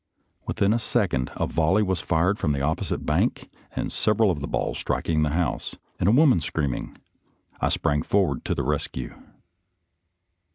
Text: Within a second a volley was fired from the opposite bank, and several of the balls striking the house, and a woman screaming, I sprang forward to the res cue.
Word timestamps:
Within 0.47 0.73
a 0.73 0.79
second 0.79 1.29
a 1.35 1.45
volley 1.45 1.83
was 1.83 2.01
fired 2.01 2.39
from 2.39 2.53
the 2.53 2.61
opposite 2.61 3.05
bank, 3.05 3.51
and 3.75 3.91
several 3.91 4.31
of 4.31 4.39
the 4.39 4.47
balls 4.47 4.79
striking 4.79 5.21
the 5.21 5.29
house, 5.29 5.75
and 5.99 6.09
a 6.09 6.11
woman 6.11 6.39
screaming, 6.41 6.97
I 7.59 7.69
sprang 7.69 8.01
forward 8.01 8.43
to 8.45 8.55
the 8.55 8.63
res 8.63 8.87
cue. 8.87 9.13